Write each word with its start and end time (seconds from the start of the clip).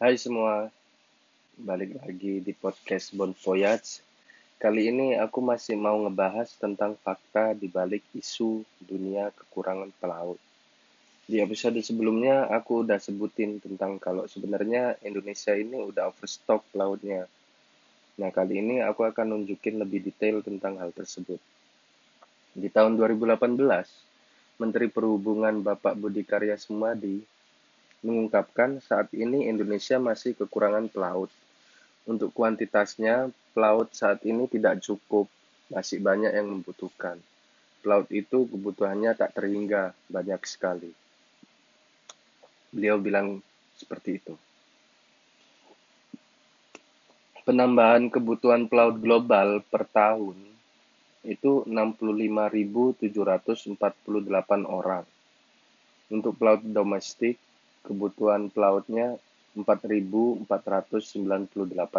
Hai 0.00 0.16
semua, 0.16 0.72
balik 1.60 2.00
lagi 2.00 2.40
di 2.40 2.56
podcast 2.56 3.12
Bon 3.12 3.36
Voyage. 3.36 4.00
Kali 4.56 4.88
ini 4.88 5.12
aku 5.12 5.44
masih 5.44 5.76
mau 5.76 5.92
ngebahas 6.00 6.56
tentang 6.56 6.96
fakta 6.96 7.52
di 7.52 7.68
balik 7.68 8.00
isu 8.16 8.64
dunia 8.80 9.28
kekurangan 9.28 9.92
pelaut. 10.00 10.40
Di 11.28 11.44
episode 11.44 11.76
sebelumnya 11.84 12.48
aku 12.48 12.80
udah 12.80 12.96
sebutin 12.96 13.60
tentang 13.60 14.00
kalau 14.00 14.24
sebenarnya 14.24 14.96
Indonesia 15.04 15.52
ini 15.52 15.76
udah 15.76 16.08
overstock 16.08 16.64
pelautnya. 16.72 17.28
Nah, 18.16 18.32
kali 18.32 18.56
ini 18.56 18.80
aku 18.80 19.04
akan 19.04 19.36
nunjukin 19.36 19.76
lebih 19.76 20.00
detail 20.00 20.40
tentang 20.40 20.80
hal 20.80 20.96
tersebut. 20.96 21.44
Di 22.56 22.72
tahun 22.72 22.96
2018, 22.96 23.36
Menteri 24.64 24.88
Perhubungan 24.88 25.60
Bapak 25.60 25.92
Budi 25.92 26.24
Karya 26.24 26.56
Sumadi 26.56 27.39
mengungkapkan 28.00 28.80
saat 28.80 29.12
ini 29.12 29.48
Indonesia 29.48 30.00
masih 30.00 30.32
kekurangan 30.36 30.88
pelaut. 30.88 31.28
Untuk 32.08 32.32
kuantitasnya, 32.32 33.28
pelaut 33.52 33.92
saat 33.92 34.24
ini 34.24 34.48
tidak 34.48 34.80
cukup, 34.80 35.28
masih 35.68 36.00
banyak 36.00 36.32
yang 36.32 36.48
membutuhkan. 36.48 37.20
Pelaut 37.80 38.08
itu 38.12 38.48
kebutuhannya 38.48 39.16
tak 39.16 39.36
terhingga, 39.36 39.92
banyak 40.08 40.40
sekali. 40.44 40.92
Beliau 42.72 43.00
bilang 43.00 43.40
seperti 43.76 44.20
itu. 44.20 44.36
Penambahan 47.40 48.12
kebutuhan 48.12 48.68
pelaut 48.68 49.00
global 49.00 49.64
per 49.64 49.88
tahun 49.88 50.36
itu 51.24 51.64
65.748 51.68 53.76
orang. 54.64 55.04
Untuk 56.10 56.36
pelaut 56.36 56.60
domestik 56.64 57.38
kebutuhan 57.84 58.52
pelautnya 58.52 59.16
4.498 59.56 60.46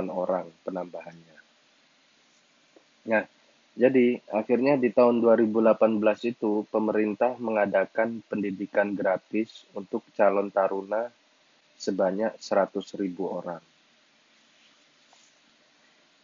orang 0.08 0.48
penambahannya. 0.64 1.38
Nah, 3.12 3.26
jadi 3.72 4.20
akhirnya 4.30 4.76
di 4.76 4.92
tahun 4.92 5.24
2018 5.24 6.28
itu 6.28 6.68
pemerintah 6.68 7.40
mengadakan 7.40 8.20
pendidikan 8.28 8.94
gratis 8.94 9.64
untuk 9.72 10.04
calon 10.16 10.52
taruna 10.52 11.08
sebanyak 11.80 12.36
100.000 12.38 13.02
orang. 13.26 13.64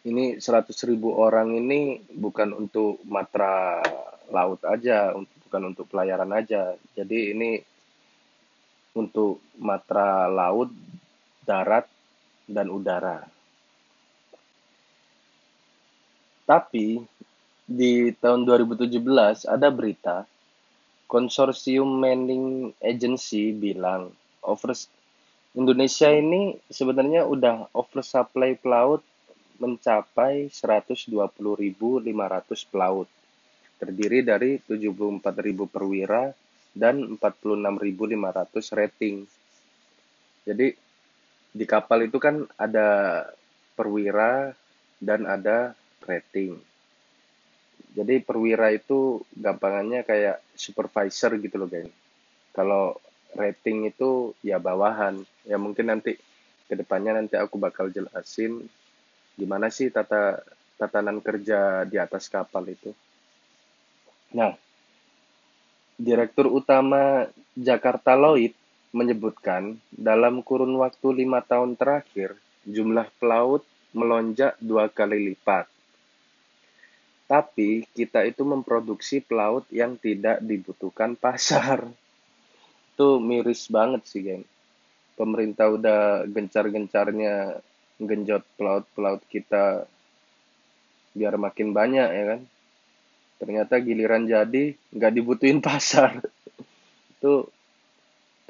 Ini 0.08 0.38
100.000 0.38 0.94
orang 1.10 1.52
ini 1.58 1.98
bukan 2.14 2.54
untuk 2.54 3.02
matra 3.08 3.82
laut 4.30 4.62
aja, 4.62 5.12
bukan 5.16 5.62
untuk 5.74 5.88
pelayaran 5.90 6.30
aja. 6.30 6.76
Jadi 6.94 7.32
ini 7.34 7.58
untuk 8.98 9.38
matra 9.62 10.26
laut, 10.26 10.74
darat, 11.46 11.86
dan 12.50 12.66
udara. 12.66 13.22
Tapi 16.42 16.98
di 17.68 18.10
tahun 18.16 18.42
2017 18.42 19.46
ada 19.46 19.68
berita 19.68 20.24
konsorsium 21.04 22.00
Manning 22.00 22.72
Agency 22.80 23.52
bilang 23.52 24.10
over 24.40 24.72
Indonesia 25.52 26.08
ini 26.08 26.56
sebenarnya 26.72 27.28
udah 27.28 27.68
oversupply 27.76 28.56
pelaut 28.56 29.04
mencapai 29.60 30.48
120.500 30.48 31.12
pelaut 32.72 33.08
terdiri 33.76 34.24
dari 34.24 34.56
74.000 34.64 35.28
perwira 35.68 36.32
dan 36.76 37.16
46.500 37.16 38.78
rating. 38.78 39.24
Jadi 40.48 40.66
di 41.48 41.64
kapal 41.64 42.08
itu 42.08 42.16
kan 42.20 42.44
ada 42.56 43.22
perwira 43.76 44.52
dan 44.98 45.24
ada 45.24 45.72
rating. 46.04 46.58
Jadi 47.92 48.20
perwira 48.22 48.70
itu 48.70 49.24
gampangannya 49.34 50.04
kayak 50.04 50.44
supervisor 50.54 51.34
gitu 51.40 51.56
loh, 51.58 51.68
geng. 51.70 51.90
Kalau 52.52 52.98
rating 53.34 53.88
itu 53.90 54.34
ya 54.44 54.62
bawahan. 54.62 55.20
Ya 55.44 55.56
mungkin 55.56 55.90
nanti 55.90 56.14
ke 56.68 56.74
depannya 56.76 57.16
nanti 57.16 57.34
aku 57.40 57.56
bakal 57.56 57.88
jelasin 57.88 58.68
gimana 59.38 59.72
sih 59.72 59.88
tata 59.88 60.42
tatanan 60.76 61.18
kerja 61.24 61.82
di 61.88 61.96
atas 61.96 62.30
kapal 62.30 62.62
itu. 62.68 62.92
Nah, 64.36 64.52
Direktur 65.98 66.46
Utama 66.46 67.26
Jakarta 67.58 68.14
Lloyd 68.14 68.54
menyebutkan 68.94 69.82
dalam 69.90 70.46
kurun 70.46 70.78
waktu 70.78 71.26
lima 71.26 71.42
tahun 71.42 71.74
terakhir, 71.74 72.38
jumlah 72.62 73.10
pelaut 73.18 73.66
melonjak 73.90 74.54
dua 74.62 74.86
kali 74.86 75.34
lipat. 75.34 75.66
Tapi 77.26 77.84
kita 77.92 78.24
itu 78.24 78.46
memproduksi 78.46 79.20
pelaut 79.20 79.66
yang 79.74 79.98
tidak 79.98 80.38
dibutuhkan 80.40 81.18
pasar. 81.18 81.84
Itu 82.94 83.20
miris 83.20 83.68
banget 83.68 84.02
sih, 84.08 84.24
geng. 84.24 84.46
Pemerintah 85.18 85.68
udah 85.68 86.24
gencar-gencarnya 86.30 87.60
genjot 87.98 88.46
pelaut-pelaut 88.54 89.20
kita 89.26 89.84
biar 91.18 91.34
makin 91.34 91.74
banyak 91.74 92.08
ya 92.14 92.24
kan 92.34 92.40
ternyata 93.38 93.78
giliran 93.78 94.26
jadi 94.26 94.74
nggak 94.74 95.12
dibutuhin 95.14 95.62
pasar. 95.62 96.18
Itu 97.18 97.48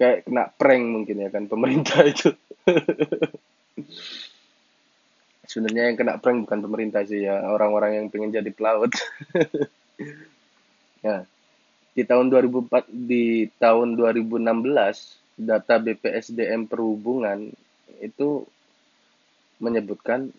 kayak 0.01 0.27
kena 0.27 0.51
prank 0.53 0.85
mungkin 0.89 1.25
ya 1.25 1.29
kan 1.33 1.45
pemerintah 1.49 2.03
itu. 2.07 2.31
Sebenarnya 5.49 5.91
yang 5.91 5.97
kena 5.97 6.21
prank 6.21 6.45
bukan 6.45 6.61
pemerintah 6.61 7.03
sih 7.09 7.25
ya 7.25 7.41
orang-orang 7.49 7.99
yang 7.99 8.07
pengen 8.13 8.35
jadi 8.35 8.51
pelaut. 8.53 8.93
Ya 10.99 11.23
di 11.99 12.07
tahun 12.07 12.31
2004 12.31 12.87
di 12.95 13.51
tahun 13.59 13.99
2016 13.99 14.39
data 15.35 15.75
BPSDM 15.83 16.71
perhubungan 16.71 17.51
itu 17.99 18.47
menyebutkan 19.59 20.31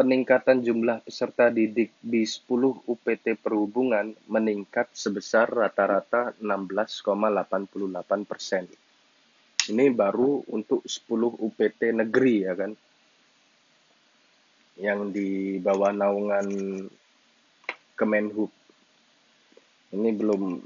peningkatan 0.00 0.64
jumlah 0.64 1.04
peserta 1.04 1.52
didik 1.52 1.92
di 2.00 2.24
10 2.24 2.48
UPT 2.88 3.36
perhubungan 3.36 4.16
meningkat 4.32 4.88
sebesar 4.96 5.44
rata-rata 5.52 6.32
16,88 6.40 7.04
persen. 8.24 8.64
Ini 9.68 9.92
baru 9.92 10.40
untuk 10.56 10.80
10 10.88 11.04
UPT 11.36 11.92
negeri 11.92 12.48
ya 12.48 12.56
kan, 12.56 12.72
yang 14.80 15.12
di 15.12 15.60
bawah 15.60 15.92
naungan 15.92 16.48
Kemenhub. 17.92 18.48
Ini 19.92 20.16
belum 20.16 20.64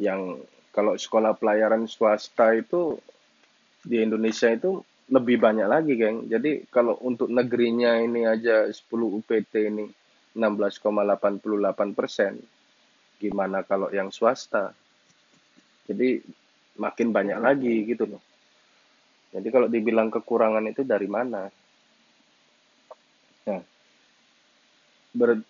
yang 0.00 0.40
kalau 0.72 0.96
sekolah 0.96 1.36
pelayaran 1.36 1.84
swasta 1.84 2.56
itu 2.56 2.96
di 3.84 4.00
Indonesia 4.00 4.48
itu 4.48 4.80
lebih 5.12 5.36
banyak 5.36 5.68
lagi, 5.68 5.92
geng. 6.00 6.24
Jadi 6.24 6.64
kalau 6.72 6.96
untuk 7.04 7.28
negerinya 7.28 8.00
ini 8.00 8.24
aja 8.24 8.64
10 8.64 8.88
UPT 9.20 9.52
ini 9.68 9.84
16,88 10.32 11.92
persen, 11.92 12.40
gimana 13.20 13.60
kalau 13.60 13.92
yang 13.92 14.08
swasta? 14.08 14.72
Jadi 15.84 16.24
makin 16.80 17.12
banyak 17.12 17.36
lagi 17.36 17.84
gitu 17.84 18.08
loh. 18.08 18.22
Jadi 19.36 19.48
kalau 19.52 19.68
dibilang 19.68 20.08
kekurangan 20.08 20.64
itu 20.64 20.80
dari 20.80 21.08
mana? 21.08 21.52
Nah, 23.48 23.60
ber, 25.12 25.44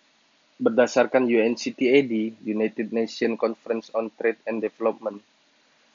berdasarkan 0.59 1.23
UNCTAD, 1.23 2.43
United 2.43 2.91
Nations 2.91 3.39
Conference 3.39 3.87
on 3.95 4.11
Trade 4.15 4.39
and 4.43 4.59
Development, 4.59 5.19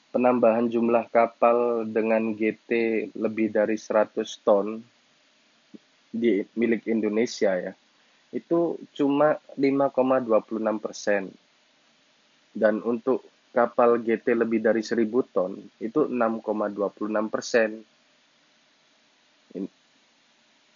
penambahan 0.09 0.69
jumlah 0.69 1.05
kapal 1.13 1.85
dengan 1.85 2.33
GT 2.33 2.69
lebih 3.13 3.53
dari 3.53 3.77
100 3.77 4.25
ton 4.41 4.81
di 6.09 6.41
milik 6.57 6.89
Indonesia 6.89 7.53
ya 7.53 7.73
itu 8.29 8.77
cuma 8.93 9.41
5,26 9.57 10.77
persen. 10.81 11.23
Dan 12.53 12.81
untuk 12.85 13.25
kapal 13.53 14.01
GT 14.01 14.37
lebih 14.37 14.61
dari 14.61 14.85
1000 14.85 15.05
ton 15.33 15.57
itu 15.81 16.05
6,26 16.05 17.33
persen. 17.33 17.69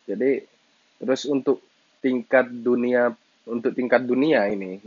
Jadi 0.03 0.31
terus 0.99 1.23
untuk 1.29 1.63
tingkat 2.03 2.51
dunia 2.51 3.15
untuk 3.47 3.71
tingkat 3.71 4.03
dunia 4.03 4.47
ini 4.51 4.79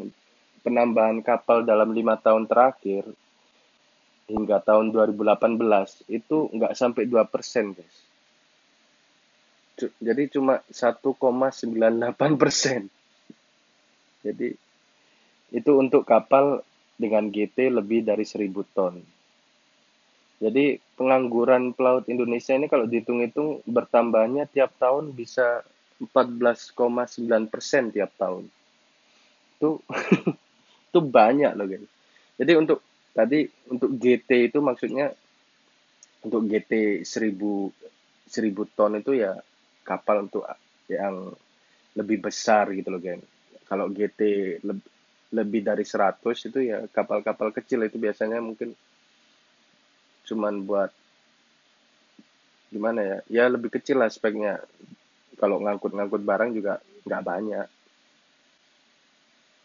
penambahan 0.61 1.25
kapal 1.25 1.65
dalam 1.65 1.93
lima 1.93 2.21
tahun 2.21 2.45
terakhir 2.45 3.09
hingga 4.27 4.59
tahun 4.63 4.91
2018 4.91 6.11
itu 6.11 6.37
nggak 6.51 6.73
sampai 6.75 7.07
2 7.07 7.23
persen 7.31 7.75
guys 7.75 7.97
jadi 10.01 10.23
cuma 10.33 10.65
1,98 10.73 12.41
persen 12.41 12.91
jadi 14.27 14.57
itu 15.55 15.71
untuk 15.79 16.03
kapal 16.03 16.67
dengan 16.97 17.29
GT 17.29 17.71
lebih 17.71 18.03
dari 18.03 18.25
1000 18.25 18.51
ton 18.75 18.99
Jadi 20.37 20.77
pengangguran 21.01 21.73
pelaut 21.73 22.05
Indonesia 22.13 22.53
ini 22.53 22.69
kalau 22.69 22.85
dihitung-hitung 22.85 23.65
bertambahnya 23.65 24.45
tiap 24.45 24.77
tahun 24.77 25.17
bisa 25.17 25.65
14,9 25.97 27.49
persen 27.49 27.89
tiap 27.89 28.13
tahun. 28.21 28.45
Itu 29.57 29.81
itu 30.93 31.01
banyak 31.01 31.57
loh 31.57 31.65
guys. 31.65 31.89
Jadi 32.37 32.53
untuk 32.53 32.85
tadi 33.17 33.49
untuk 33.73 33.97
GT 33.97 34.53
itu 34.53 34.61
maksudnya 34.61 35.09
untuk 36.21 36.45
GT 36.45 37.01
1000 37.01 37.33
1000 38.29 38.77
ton 38.77 38.93
itu 39.01 39.17
ya 39.17 39.33
kapal 39.87 40.29
untuk 40.29 40.45
yang 40.93 41.33
lebih 41.97 42.29
besar 42.29 42.69
gitu 42.77 42.93
loh 42.93 43.01
guys. 43.01 43.25
Kalau 43.65 43.89
GT 43.89 44.21
lebih 44.63 44.91
lebih 45.35 45.61
dari 45.67 45.83
100 45.83 46.23
itu 46.23 46.59
ya 46.63 46.87
kapal-kapal 46.87 47.51
kecil 47.51 47.83
itu 47.83 47.99
biasanya 47.99 48.39
mungkin 48.39 48.71
cuman 50.27 50.63
buat 50.63 50.91
gimana 52.71 53.01
ya 53.03 53.19
ya 53.31 53.45
lebih 53.51 53.71
kecil 53.75 54.03
lah 54.03 54.11
speknya 54.11 54.59
kalau 55.39 55.63
ngangkut-ngangkut 55.63 56.23
barang 56.23 56.51
juga 56.55 56.79
nggak 57.07 57.23
banyak 57.23 57.69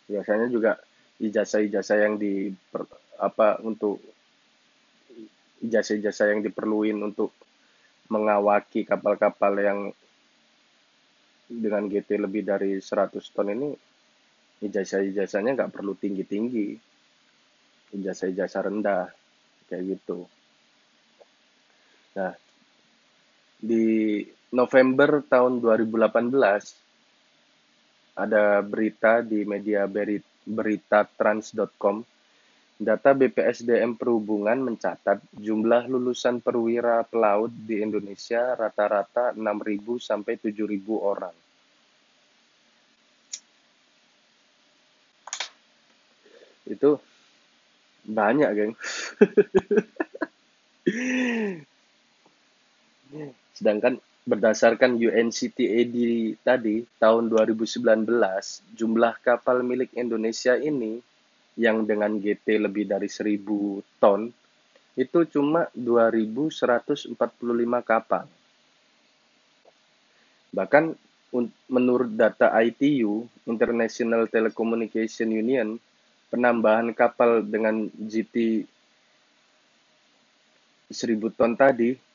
biasanya 0.09 0.47
juga 0.49 0.77
ijazah-ijazah 1.21 1.97
yang 2.01 2.17
di 2.17 2.49
apa 3.21 3.61
untuk 3.61 4.01
ijazah-ijazah 5.61 6.33
yang 6.33 6.41
diperluin 6.41 6.97
untuk 6.97 7.29
mengawaki 8.09 8.83
kapal-kapal 8.83 9.53
yang 9.61 9.79
dengan 11.45 11.85
GT 11.85 12.17
lebih 12.17 12.47
dari 12.47 12.81
100 12.81 13.21
ton 13.31 13.53
ini 13.53 13.69
ijazah-ijazahnya 14.65 15.53
nggak 15.57 15.73
perlu 15.73 15.93
tinggi-tinggi. 15.93 16.77
Ijazah-ijazah 17.91 18.61
rendah 18.71 19.11
kayak 19.67 19.83
gitu. 19.97 20.25
Nah 22.17 22.33
di 23.61 24.25
November 24.51 25.21
tahun 25.21 25.61
2018 25.61 28.17
ada 28.17 28.61
berita 28.65 29.21
di 29.21 29.45
media 29.45 29.85
berita 29.87 30.30
trans.com 31.17 32.05
Data 32.81 33.13
BPSDM 33.13 33.93
Perhubungan 33.93 34.57
mencatat 34.57 35.21
jumlah 35.37 35.85
lulusan 35.85 36.41
perwira 36.41 37.05
pelaut 37.05 37.53
di 37.53 37.77
Indonesia 37.77 38.57
rata-rata 38.57 39.37
6.000 39.37 40.01
sampai 40.01 40.41
7.000 40.41 40.81
orang. 40.97 41.37
Itu 46.65 46.97
banyak, 48.01 48.49
geng. 48.49 48.73
Sedangkan 53.53 54.01
berdasarkan 54.31 54.95
UNCTAD 54.95 55.95
tadi 56.39 56.87
tahun 57.03 57.27
2019, 57.27 57.83
jumlah 58.79 59.19
kapal 59.19 59.59
milik 59.59 59.91
Indonesia 59.99 60.55
ini 60.55 61.03
yang 61.59 61.83
dengan 61.83 62.15
GT 62.15 62.63
lebih 62.63 62.87
dari 62.87 63.11
1000 63.11 63.43
ton 63.99 64.31
itu 64.95 65.19
cuma 65.27 65.67
2145 65.75 67.11
kapal. 67.83 68.23
Bahkan 70.55 70.95
menurut 71.67 72.11
data 72.15 72.55
ITU, 72.63 73.27
International 73.43 74.31
Telecommunication 74.31 75.27
Union, 75.27 75.75
penambahan 76.31 76.95
kapal 76.95 77.43
dengan 77.43 77.91
GT 77.99 78.63
1000 80.87 81.35
ton 81.35 81.51
tadi 81.55 82.10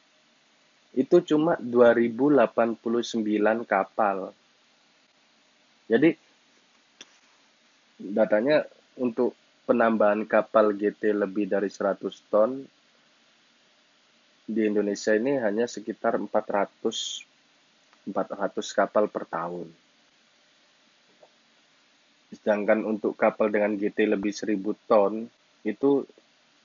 itu 0.96 1.20
cuma 1.20 1.60
2089 1.60 2.80
kapal. 3.68 4.32
Jadi 5.86 6.16
datanya 8.00 8.64
untuk 8.96 9.36
penambahan 9.68 10.24
kapal 10.24 10.72
GT 10.72 11.12
lebih 11.12 11.52
dari 11.52 11.68
100 11.68 12.00
ton 12.32 12.64
di 14.46 14.62
Indonesia 14.62 15.12
ini 15.12 15.36
hanya 15.36 15.68
sekitar 15.68 16.16
400 16.16 17.26
400 18.06 18.62
kapal 18.70 19.10
per 19.10 19.26
tahun. 19.26 19.66
Sedangkan 22.30 22.86
untuk 22.86 23.18
kapal 23.18 23.50
dengan 23.50 23.74
GT 23.74 24.06
lebih 24.06 24.30
1000 24.30 24.54
ton 24.86 25.26
itu 25.66 26.06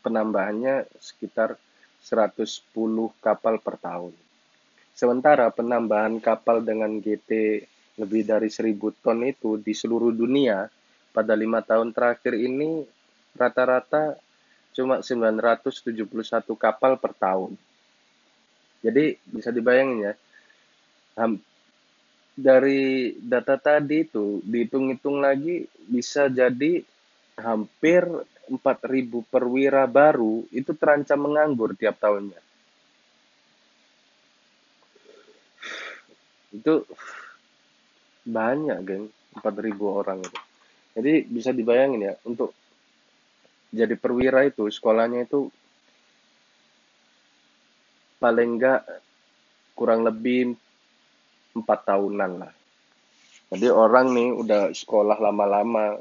penambahannya 0.06 0.86
sekitar 1.02 1.58
110 2.02 2.74
kapal 3.22 3.62
per 3.62 3.78
tahun. 3.78 4.14
Sementara 4.92 5.48
penambahan 5.54 6.20
kapal 6.20 6.62
dengan 6.62 7.00
GT 7.00 7.64
lebih 8.02 8.26
dari 8.26 8.50
1000 8.50 8.76
ton 9.02 9.20
itu 9.24 9.62
di 9.62 9.72
seluruh 9.72 10.12
dunia 10.12 10.68
pada 11.12 11.36
lima 11.36 11.62
tahun 11.62 11.94
terakhir 11.94 12.34
ini 12.34 12.84
rata-rata 13.36 14.18
cuma 14.72 15.04
971 15.04 15.92
kapal 16.56 16.96
per 16.98 17.12
tahun. 17.16 17.56
Jadi 18.82 19.20
bisa 19.30 19.54
dibayangin 19.54 20.10
ya, 20.10 20.14
dari 22.32 23.14
data 23.22 23.60
tadi 23.60 24.08
itu 24.08 24.42
dihitung-hitung 24.42 25.22
lagi 25.22 25.68
bisa 25.86 26.32
jadi 26.32 26.82
hampir 27.38 28.08
4.000 28.52 29.24
perwira 29.32 29.88
baru 29.88 30.44
itu 30.52 30.76
terancam 30.76 31.24
menganggur 31.24 31.72
tiap 31.80 31.96
tahunnya. 32.04 32.42
Itu 36.52 36.84
banyak, 38.28 38.78
geng, 38.84 39.08
4.000 39.40 39.88
orang 39.88 40.20
itu. 40.20 40.40
Jadi 40.92 41.14
bisa 41.24 41.56
dibayangin 41.56 42.12
ya, 42.12 42.14
untuk 42.28 42.52
jadi 43.72 43.96
perwira 43.96 44.44
itu 44.44 44.68
sekolahnya 44.68 45.24
itu 45.24 45.48
paling 48.20 48.60
enggak 48.60 48.84
kurang 49.72 50.04
lebih 50.04 50.60
empat 51.56 51.80
tahunan 51.88 52.32
lah. 52.44 52.54
Jadi 53.52 53.68
orang 53.72 54.12
nih 54.12 54.30
udah 54.36 54.76
sekolah 54.76 55.20
lama-lama, 55.24 56.00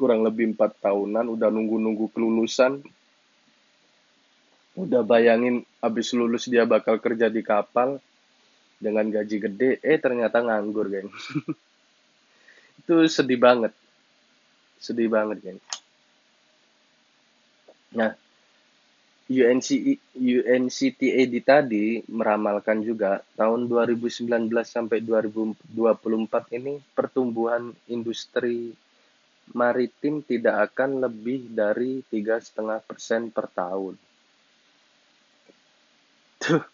kurang 0.00 0.24
lebih 0.24 0.56
empat 0.56 0.80
tahunan, 0.80 1.28
udah 1.28 1.52
nunggu-nunggu 1.52 2.08
kelulusan, 2.16 2.80
udah 4.80 5.04
bayangin 5.04 5.60
abis 5.84 6.16
lulus 6.16 6.48
dia 6.48 6.64
bakal 6.64 6.96
kerja 6.96 7.28
di 7.28 7.44
kapal 7.44 8.00
dengan 8.80 9.12
gaji 9.12 9.36
gede, 9.36 9.70
eh 9.84 10.00
ternyata 10.00 10.40
nganggur, 10.40 10.88
geng. 10.88 11.12
itu 12.80 12.94
sedih 13.12 13.36
banget. 13.36 13.76
Sedih 14.80 15.12
banget 15.12 15.44
kan 15.44 15.56
nah 17.90 18.14
UNC 19.30 19.98
UNCTAD 20.14 21.34
tadi 21.42 22.02
meramalkan 22.10 22.82
juga 22.82 23.22
tahun 23.34 23.66
2019 23.70 24.26
sampai 24.62 24.98
2024 25.02 26.58
ini 26.58 26.82
pertumbuhan 26.94 27.74
industri 27.86 28.74
maritim 29.52 30.22
tidak 30.22 30.70
akan 30.72 31.02
lebih 31.02 31.50
dari 31.50 32.02
tiga 32.06 32.38
setengah 32.38 32.78
persen 32.84 33.30
per 33.34 33.50
tahun. 33.50 33.94
Tuh. 36.40 36.64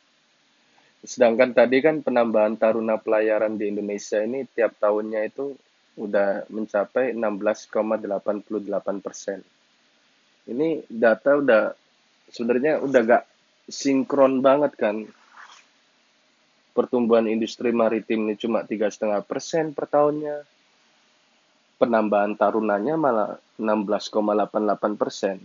Sedangkan 1.07 1.55
tadi 1.55 1.79
kan 1.79 2.03
penambahan 2.03 2.59
taruna 2.59 2.99
pelayaran 2.99 3.55
di 3.55 3.71
Indonesia 3.71 4.19
ini 4.19 4.43
tiap 4.51 4.75
tahunnya 4.83 5.23
itu 5.31 5.55
udah 5.97 6.51
mencapai 6.51 7.15
16,88 7.15 9.05
persen. 9.05 9.39
Ini 10.47 10.83
data 10.91 11.39
udah 11.39 11.63
sebenarnya 12.31 12.83
udah 12.83 13.01
gak 13.07 13.25
sinkron 13.71 14.43
banget 14.43 14.75
kan. 14.75 15.07
Pertumbuhan 16.77 17.31
industri 17.31 17.73
maritim 17.73 18.29
ini 18.29 18.35
cuma 18.37 18.67
tiga 18.67 18.91
setengah 18.93 19.25
persen 19.25 19.73
per 19.73 19.89
tahunnya. 19.89 20.56
Penambahan 21.77 22.33
tarunanya 22.37 22.97
malah 22.97 23.37
16,88 23.61 24.97
persen. 24.97 25.37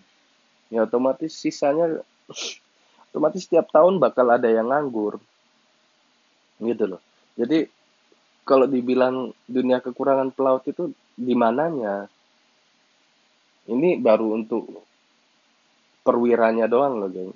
Ya 0.72 0.88
otomatis 0.88 1.36
sisanya 1.36 2.00
otomatis 3.12 3.44
setiap 3.44 3.68
tahun 3.76 4.00
bakal 4.00 4.32
ada 4.32 4.48
yang 4.48 4.72
nganggur. 4.72 5.20
Gitu 6.64 6.88
loh. 6.88 7.04
Jadi 7.36 7.68
kalau 8.48 8.66
dibilang 8.68 9.36
dunia 9.48 9.84
kekurangan 9.84 10.32
pelaut 10.32 10.64
itu 10.68 10.96
di 11.16 11.36
mananya? 11.36 12.08
Ini 13.68 14.00
baru 14.02 14.36
untuk 14.36 14.68
perwiranya 16.02 16.66
doang 16.66 16.98
loh, 16.98 17.10
geng. 17.14 17.32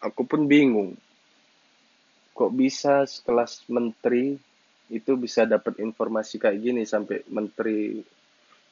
Aku 0.00 0.22
pun 0.24 0.46
bingung. 0.46 0.96
Kok 2.32 2.52
bisa 2.56 3.04
sekelas 3.04 3.68
menteri 3.68 4.38
itu 4.90 5.12
bisa 5.14 5.46
dapat 5.46 5.78
informasi 5.78 6.40
kayak 6.40 6.58
gini 6.58 6.82
sampai 6.82 7.22
menteri 7.30 8.02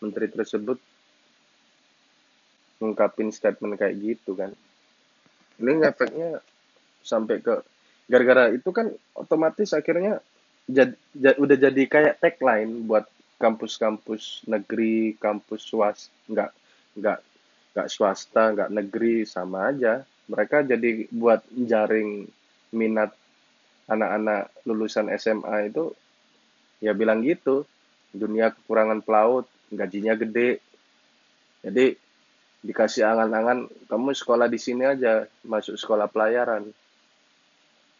menteri 0.02 0.26
tersebut 0.34 0.78
ngungkapin 2.78 3.34
statement 3.34 3.78
kayak 3.78 3.98
gitu 3.98 4.38
kan 4.38 4.54
ini 5.58 5.82
efeknya 5.82 6.38
sampai 7.02 7.42
ke 7.42 7.62
gara-gara 8.08 8.54
itu 8.54 8.70
kan 8.70 8.88
otomatis 9.12 9.74
akhirnya 9.74 10.22
jad, 10.68 10.94
jad, 11.12 11.36
udah 11.36 11.56
jadi 11.56 11.82
kayak 11.88 12.18
tagline 12.22 12.86
buat 12.86 13.08
kampus-kampus 13.38 14.44
negeri, 14.50 15.14
kampus 15.16 15.62
swasta, 15.66 16.10
nggak 16.28 16.50
nggak 16.98 17.18
nggak 17.74 17.88
swasta, 17.88 18.42
nggak 18.54 18.70
negeri 18.72 19.24
sama 19.24 19.70
aja. 19.70 20.02
Mereka 20.28 20.68
jadi 20.68 21.08
buat 21.08 21.40
jaring 21.52 22.28
minat 22.76 23.16
anak-anak 23.88 24.52
lulusan 24.68 25.08
SMA 25.16 25.72
itu 25.72 25.96
ya 26.84 26.92
bilang 26.92 27.24
gitu 27.24 27.64
dunia 28.12 28.52
kekurangan 28.52 29.00
pelaut 29.00 29.48
gajinya 29.72 30.12
gede 30.12 30.60
jadi 31.64 31.96
dikasih 32.58 33.06
angan-angan 33.06 33.70
kamu 33.86 34.10
sekolah 34.14 34.50
di 34.50 34.58
sini 34.58 34.82
aja 34.82 35.26
masuk 35.46 35.78
sekolah 35.78 36.10
pelayaran. 36.10 36.66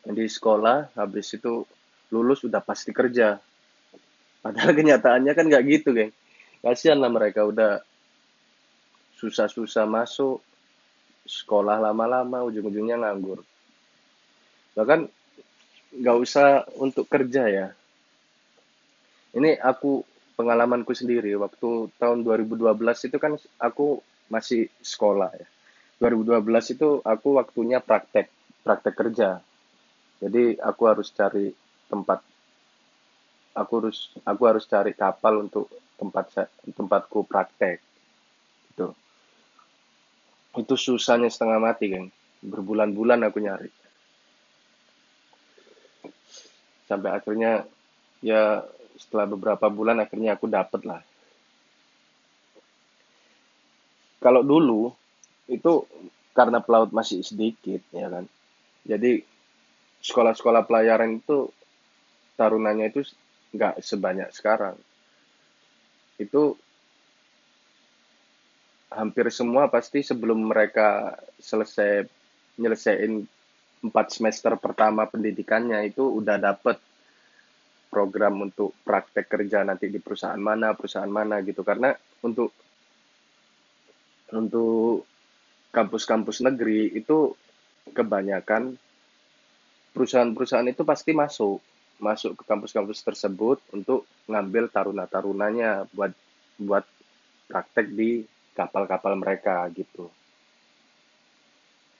Di 0.08 0.26
sekolah 0.26 0.96
habis 0.96 1.30
itu 1.36 1.62
lulus 2.10 2.42
udah 2.42 2.62
pasti 2.64 2.90
kerja. 2.90 3.38
Padahal 4.42 4.72
kenyataannya 4.78 5.32
kan 5.34 5.44
nggak 5.46 5.64
gitu 5.68 5.94
geng. 5.94 6.12
Kasihan 6.58 6.98
lah 6.98 7.10
mereka 7.12 7.46
udah 7.46 7.78
susah-susah 9.18 9.86
masuk 9.86 10.42
sekolah 11.28 11.78
lama-lama 11.78 12.42
ujung-ujungnya 12.46 12.98
nganggur. 12.98 13.44
Bahkan 14.74 15.06
nggak 16.02 16.16
usah 16.18 16.66
untuk 16.80 17.06
kerja 17.06 17.46
ya. 17.46 17.66
Ini 19.36 19.60
aku 19.60 20.02
pengalamanku 20.38 20.94
sendiri 20.94 21.34
waktu 21.34 21.90
tahun 21.98 22.22
2012 22.22 22.74
itu 23.10 23.16
kan 23.18 23.34
aku 23.58 24.00
masih 24.28 24.68
sekolah 24.80 25.32
ya. 25.34 25.48
2012 25.98 26.78
itu 26.78 26.88
aku 27.02 27.28
waktunya 27.42 27.82
praktek, 27.82 28.30
praktek 28.62 28.94
kerja. 28.94 29.42
Jadi 30.22 30.54
aku 30.62 30.82
harus 30.86 31.10
cari 31.10 31.50
tempat 31.90 32.22
aku 33.58 33.72
harus 33.82 34.14
aku 34.22 34.42
harus 34.46 34.64
cari 34.70 34.94
kapal 34.94 35.42
untuk 35.42 35.66
tempat 35.98 36.46
tempatku 36.70 37.26
praktek. 37.26 37.82
Gitu. 38.70 38.94
Itu 40.54 40.74
susahnya 40.78 41.26
setengah 41.26 41.58
mati, 41.58 41.90
kan. 41.90 42.06
Berbulan-bulan 42.46 43.26
aku 43.26 43.38
nyari. 43.42 43.70
Sampai 46.86 47.10
akhirnya 47.10 47.66
ya 48.22 48.62
setelah 48.98 49.26
beberapa 49.30 49.66
bulan 49.70 50.02
akhirnya 50.02 50.34
aku 50.34 50.50
dapet 50.50 50.82
lah 50.82 51.02
kalau 54.28 54.44
dulu 54.44 54.92
itu 55.48 55.88
karena 56.36 56.60
pelaut 56.60 56.92
masih 56.92 57.24
sedikit 57.24 57.80
ya 57.96 58.12
kan. 58.12 58.28
Jadi 58.84 59.24
sekolah-sekolah 60.04 60.68
pelayaran 60.68 61.16
itu 61.16 61.48
tarunanya 62.36 62.92
itu 62.92 63.08
nggak 63.56 63.80
sebanyak 63.80 64.28
sekarang. 64.36 64.76
Itu 66.20 66.60
hampir 68.92 69.32
semua 69.32 69.72
pasti 69.72 70.04
sebelum 70.04 70.52
mereka 70.52 71.16
selesai 71.40 72.04
nyelesain 72.60 73.24
empat 73.80 74.12
semester 74.12 74.52
pertama 74.60 75.08
pendidikannya 75.08 75.88
itu 75.88 76.04
udah 76.04 76.36
dapet 76.36 76.76
program 77.88 78.44
untuk 78.44 78.76
praktek 78.84 79.24
kerja 79.24 79.64
nanti 79.64 79.88
di 79.88 79.96
perusahaan 79.96 80.36
mana 80.36 80.76
perusahaan 80.76 81.08
mana 81.08 81.40
gitu. 81.40 81.64
Karena 81.64 81.96
untuk 82.20 82.67
untuk 84.34 85.06
kampus-kampus 85.72 86.44
negeri 86.44 86.92
itu 86.92 87.32
kebanyakan 87.92 88.76
perusahaan-perusahaan 89.92 90.68
itu 90.68 90.82
pasti 90.84 91.16
masuk 91.16 91.60
masuk 91.98 92.38
ke 92.38 92.44
kampus-kampus 92.46 93.02
tersebut 93.02 93.58
untuk 93.74 94.06
ngambil 94.30 94.70
taruna-tarunanya 94.70 95.90
buat 95.90 96.14
buat 96.58 96.86
praktek 97.50 97.90
di 97.90 98.22
kapal-kapal 98.54 99.18
mereka 99.18 99.66
gitu. 99.74 100.10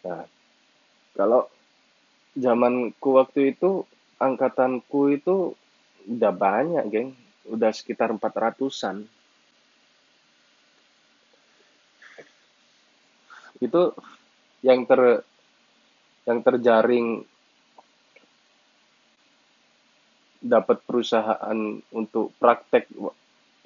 Nah, 0.06 0.23
kalau 1.18 1.50
zamanku 2.38 3.18
waktu 3.18 3.54
itu 3.54 3.82
angkatanku 4.18 5.14
itu 5.14 5.54
udah 6.06 6.32
banyak, 6.35 6.85
geng. 6.90 7.11
Udah 7.49 7.75
sekitar 7.75 8.11
400-an. 8.14 9.06
Itu 13.58 13.94
yang 14.62 14.86
ter 14.86 15.22
yang 16.28 16.44
terjaring 16.44 17.24
dapat 20.38 20.78
perusahaan 20.86 21.58
untuk 21.90 22.30
praktek 22.38 22.86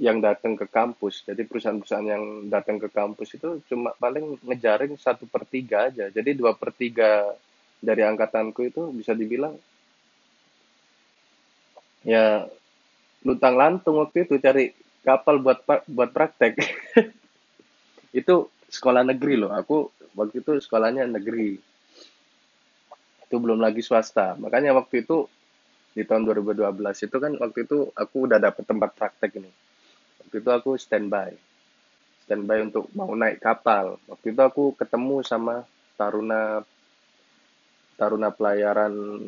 yang 0.01 0.19
datang 0.25 0.57
ke 0.57 0.67
kampus. 0.67 1.23
Jadi 1.23 1.45
perusahaan-perusahaan 1.45 2.09
yang 2.09 2.25
datang 2.49 2.81
ke 2.81 2.89
kampus 2.89 3.37
itu 3.37 3.61
cuma 3.69 3.93
paling 4.01 4.41
ngejaring 4.41 4.97
satu 4.97 5.29
per 5.29 5.45
tiga 5.45 5.93
aja. 5.93 6.09
Jadi 6.09 6.33
dua 6.33 6.57
per 6.57 6.73
tiga 6.73 7.29
dari 7.83 8.03
angkatanku 8.03 8.63
itu 8.67 8.95
bisa 8.95 9.13
dibilang 9.13 9.59
ya 12.03 12.47
lutang 13.23 13.55
lantung 13.55 14.03
waktu 14.03 14.27
itu 14.27 14.39
cari 14.43 14.75
kapal 15.07 15.39
buat 15.39 15.63
buat 15.87 16.11
praktek. 16.11 16.57
itu 18.23 18.49
sekolah 18.73 19.05
negeri 19.05 19.37
loh. 19.37 19.53
Aku 19.53 19.93
waktu 20.17 20.41
itu 20.41 20.57
sekolahnya 20.65 21.05
negeri. 21.05 21.61
Itu 23.29 23.37
belum 23.37 23.61
lagi 23.61 23.85
swasta. 23.85 24.33
Makanya 24.41 24.73
waktu 24.73 25.05
itu 25.05 25.29
di 25.93 26.09
tahun 26.09 26.25
2012 26.25 26.73
itu 27.05 27.17
kan 27.21 27.33
waktu 27.37 27.69
itu 27.69 27.93
aku 27.93 28.17
udah 28.25 28.41
dapet 28.41 28.65
tempat 28.65 28.97
praktek 28.97 29.37
ini. 29.37 29.53
Waktu 30.25 30.35
itu 30.41 30.51
aku 30.51 30.81
standby. 30.81 31.37
Standby 32.25 32.73
untuk 32.73 32.89
mau 32.97 33.13
naik 33.13 33.45
kapal. 33.45 34.01
Waktu 34.09 34.33
itu 34.33 34.41
aku 34.41 34.65
ketemu 34.73 35.21
sama 35.21 35.69
taruna 36.01 36.65
taruna 38.01 38.33
pelayaran 38.33 39.21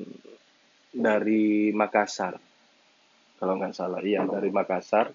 dari 0.88 1.68
Makassar. 1.76 2.40
Kalau 3.36 3.60
nggak 3.60 3.76
salah, 3.76 4.00
iya 4.00 4.24
dari 4.24 4.48
Makassar. 4.48 5.12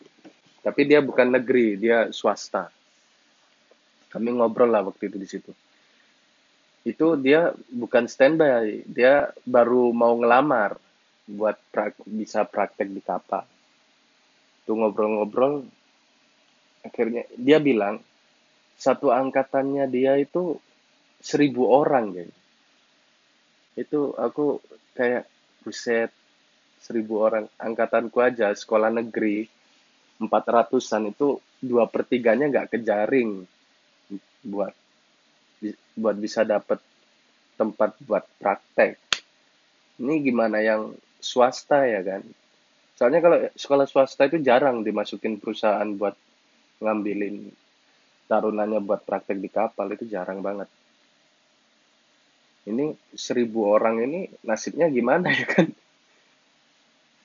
Tapi 0.61 0.81
dia 0.85 1.01
bukan 1.01 1.33
negeri, 1.33 1.81
dia 1.81 2.13
swasta 2.13 2.69
kami 4.09 4.33
ngobrol 4.33 4.69
lah 4.69 4.85
waktu 4.85 5.09
itu 5.09 5.17
di 5.17 5.27
situ. 5.29 5.51
Itu 6.85 7.19
dia 7.19 7.53
bukan 7.69 8.09
standby 8.09 8.85
dia 8.89 9.29
baru 9.45 9.93
mau 9.93 10.17
ngelamar 10.17 10.77
buat 11.29 11.61
pra 11.69 11.93
bisa 12.09 12.41
praktek 12.45 12.89
di 12.89 13.01
kapal. 13.05 13.45
Tuh 14.65 14.73
ngobrol-ngobrol 14.73 15.65
akhirnya 16.81 17.29
dia 17.37 17.61
bilang 17.61 18.01
satu 18.79 19.13
angkatannya 19.13 19.85
dia 19.91 20.17
itu 20.17 20.57
seribu 21.21 21.69
orang 21.69 22.15
guys. 22.15 22.35
Itu 23.77 24.17
aku 24.17 24.57
kayak 24.97 25.29
buset 25.61 26.09
seribu 26.81 27.21
orang. 27.21 27.45
Angkatanku 27.59 28.17
aja 28.23 28.55
sekolah 28.55 28.89
negeri 28.89 29.45
empat 30.19 30.43
ratusan 30.47 31.11
itu 31.11 31.37
dua 31.59 31.85
pertiganya 31.91 32.47
nggak 32.47 32.79
kejaring 32.79 33.58
buat 34.43 34.73
buat 35.99 36.15
bisa 36.15 36.47
dapat 36.47 36.79
tempat 37.59 37.99
buat 38.07 38.23
praktek. 38.39 38.95
Ini 39.99 40.23
gimana 40.23 40.63
yang 40.63 40.95
swasta 41.19 41.83
ya 41.83 41.99
kan? 41.99 42.23
Soalnya 42.95 43.19
kalau 43.19 43.37
sekolah 43.51 43.85
swasta 43.87 44.31
itu 44.31 44.39
jarang 44.39 44.83
dimasukin 44.87 45.35
perusahaan 45.39 45.87
buat 45.99 46.15
ngambilin 46.79 47.51
tarunannya 48.31 48.79
buat 48.79 49.03
praktek 49.03 49.43
di 49.43 49.51
kapal 49.51 49.91
itu 49.91 50.07
jarang 50.07 50.39
banget. 50.39 50.71
Ini 52.63 52.95
seribu 53.11 53.67
orang 53.67 53.99
ini 54.07 54.31
nasibnya 54.47 54.87
gimana 54.87 55.27
ya 55.35 55.43
kan? 55.43 55.67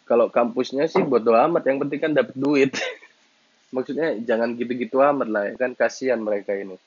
Kalau 0.04 0.28
kampusnya 0.28 0.84
sih 0.84 1.00
doa 1.00 1.48
amat, 1.48 1.64
yang 1.64 1.80
penting 1.80 2.00
kan 2.02 2.12
dapat 2.12 2.34
duit. 2.36 2.74
Maksudnya 3.74 4.18
jangan 4.20 4.54
gitu-gitu 4.58 4.98
amat 4.98 5.28
lah 5.30 5.42
ya 5.50 5.54
kan 5.58 5.74
kasihan 5.74 6.18
mereka 6.22 6.54
ini 6.54 6.78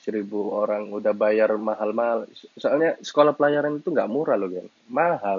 seribu 0.00 0.56
orang 0.56 0.88
udah 0.88 1.12
bayar 1.12 1.52
mahal-mahal. 1.60 2.24
Soalnya 2.56 2.96
sekolah 3.04 3.36
pelayaran 3.36 3.78
itu 3.78 3.92
nggak 3.92 4.10
murah 4.10 4.36
loh 4.40 4.48
kan 4.48 4.66
mahal. 4.88 5.38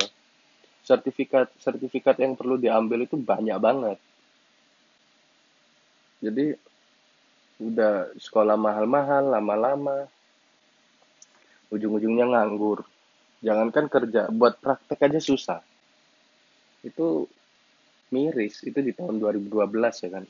Sertifikat 0.86 1.50
sertifikat 1.58 2.18
yang 2.22 2.38
perlu 2.38 2.58
diambil 2.62 3.06
itu 3.06 3.18
banyak 3.18 3.58
banget. 3.58 3.98
Jadi 6.22 6.54
udah 7.62 8.14
sekolah 8.18 8.58
mahal-mahal 8.58 9.34
lama-lama 9.34 10.06
ujung-ujungnya 11.74 12.30
nganggur. 12.30 12.86
Jangankan 13.42 13.90
kerja 13.90 14.30
buat 14.30 14.62
praktek 14.62 15.02
aja 15.10 15.18
susah. 15.18 15.60
Itu 16.86 17.26
miris 18.14 18.62
itu 18.62 18.78
di 18.78 18.94
tahun 18.94 19.18
2012 19.18 20.06
ya 20.06 20.10
kan. 20.14 20.26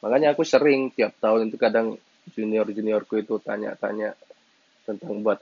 Makanya 0.00 0.38
aku 0.38 0.46
sering 0.46 0.94
tiap 0.94 1.18
tahun 1.18 1.50
itu 1.50 1.58
kadang 1.58 1.98
junior 2.32 2.66
juniorku 2.70 3.20
itu 3.20 3.36
tanya-tanya 3.42 4.14
tentang 4.86 5.22
buat 5.22 5.38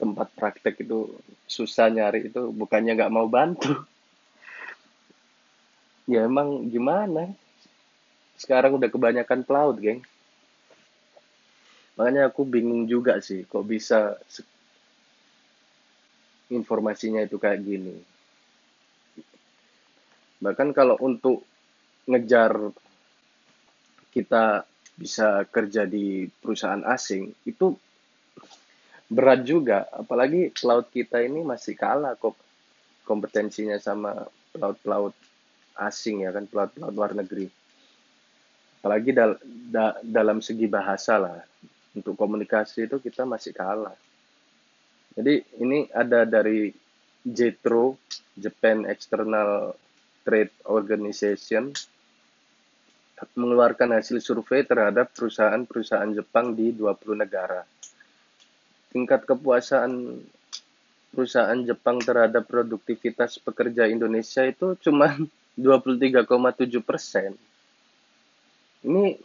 tempat 0.00 0.32
praktek 0.32 0.80
itu 0.80 1.12
susah 1.44 1.92
nyari 1.92 2.32
itu 2.32 2.48
bukannya 2.56 2.96
nggak 2.96 3.12
mau 3.12 3.28
bantu. 3.28 3.84
Ya 6.08 6.24
emang 6.24 6.66
gimana? 6.72 7.30
Sekarang 8.40 8.80
udah 8.80 8.88
kebanyakan 8.88 9.44
pelaut 9.44 9.76
geng. 9.76 10.00
Makanya 12.00 12.32
aku 12.32 12.48
bingung 12.48 12.88
juga 12.88 13.20
sih 13.20 13.44
kok 13.44 13.68
bisa 13.68 14.16
informasinya 16.48 17.20
itu 17.20 17.36
kayak 17.36 17.60
gini. 17.60 17.94
Bahkan 20.40 20.72
kalau 20.72 20.96
untuk 21.04 21.44
ngejar 22.08 22.72
kita 24.10 24.64
bisa 25.00 25.48
kerja 25.48 25.88
di 25.88 26.28
perusahaan 26.28 26.84
asing 26.84 27.32
itu 27.48 27.72
berat 29.08 29.40
juga. 29.48 29.88
Apalagi 29.88 30.52
pelaut 30.52 30.92
kita 30.92 31.24
ini 31.24 31.40
masih 31.40 31.72
kalah 31.72 32.12
kok 32.20 32.36
kompetensinya 33.08 33.80
sama 33.80 34.28
pelaut-pelaut 34.52 35.16
asing 35.80 36.28
ya 36.28 36.36
kan 36.36 36.44
pelaut-pelaut 36.44 36.92
luar 36.92 37.16
negeri. 37.16 37.48
Apalagi 38.84 39.10
dal 39.16 39.40
da 39.72 39.96
dalam 40.04 40.44
segi 40.44 40.68
bahasa 40.68 41.16
lah 41.16 41.40
untuk 41.96 42.12
komunikasi 42.20 42.84
itu 42.84 43.00
kita 43.00 43.24
masih 43.24 43.56
kalah. 43.56 43.96
Jadi 45.16 45.42
ini 45.64 45.88
ada 45.90 46.28
dari 46.28 46.70
JETRO 47.24 47.96
Japan 48.36 48.84
External 48.84 49.74
Trade 50.24 50.54
Organization 50.68 51.72
mengeluarkan 53.36 53.96
hasil 53.96 54.20
survei 54.22 54.64
terhadap 54.64 55.12
perusahaan-perusahaan 55.12 56.10
Jepang 56.16 56.56
di 56.56 56.72
20 56.72 57.20
negara. 57.20 57.64
Tingkat 58.90 59.28
kepuasan 59.28 60.20
perusahaan 61.10 61.60
Jepang 61.66 61.98
terhadap 62.00 62.46
produktivitas 62.46 63.38
pekerja 63.42 63.86
Indonesia 63.90 64.46
itu 64.46 64.78
cuma 64.80 65.14
23,7 65.58 66.26
persen. 66.80 67.36
Ini 68.80 69.18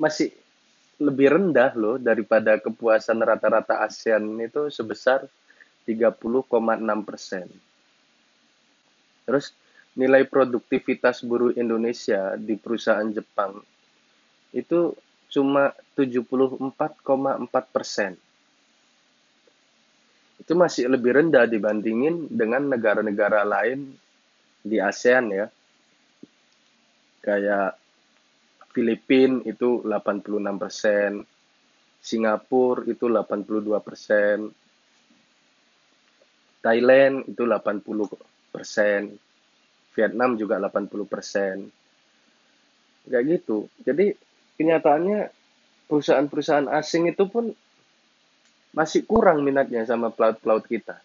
masih 0.00 0.32
lebih 0.96 1.28
rendah 1.36 1.74
loh 1.74 2.00
daripada 2.00 2.56
kepuasan 2.56 3.20
rata-rata 3.20 3.82
ASEAN 3.84 4.24
itu 4.40 4.70
sebesar 4.72 5.26
30,6 5.84 6.48
persen. 7.04 7.46
Terus 9.28 9.52
nilai 9.94 10.26
produktivitas 10.26 11.22
buruh 11.22 11.54
Indonesia 11.54 12.34
di 12.34 12.58
perusahaan 12.58 13.06
Jepang 13.14 13.62
itu 14.54 14.94
cuma 15.30 15.74
74,4 15.98 17.74
persen. 17.74 18.14
Itu 20.38 20.54
masih 20.54 20.86
lebih 20.90 21.18
rendah 21.18 21.46
dibandingin 21.50 22.30
dengan 22.30 22.70
negara-negara 22.70 23.42
lain 23.42 23.98
di 24.62 24.78
ASEAN 24.78 25.24
ya. 25.34 25.46
Kayak 27.22 27.74
Filipina 28.70 29.42
itu 29.46 29.82
86 29.82 30.58
persen, 30.58 31.10
Singapura 32.02 32.84
itu 32.86 33.06
82 33.06 33.80
persen, 33.80 34.50
Thailand 36.60 37.26
itu 37.26 37.42
80 37.46 38.54
persen, 38.54 39.14
Vietnam 39.94 40.34
juga 40.34 40.58
80 40.58 41.06
persen. 41.06 41.70
Kayak 43.06 43.24
gitu. 43.40 43.70
Jadi 43.86 44.14
kenyataannya 44.58 45.30
perusahaan-perusahaan 45.86 46.70
asing 46.70 47.10
itu 47.10 47.24
pun 47.30 47.54
masih 48.74 49.06
kurang 49.06 49.46
minatnya 49.46 49.86
sama 49.86 50.10
pelaut-pelaut 50.10 50.66
kita. 50.66 50.98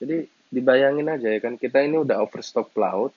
Jadi 0.00 0.24
dibayangin 0.48 1.12
aja 1.12 1.28
ya 1.28 1.40
kan 1.44 1.60
kita 1.60 1.84
ini 1.84 2.00
udah 2.00 2.24
overstock 2.24 2.72
pelaut, 2.72 3.12